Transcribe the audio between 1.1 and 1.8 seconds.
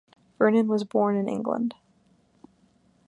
in England.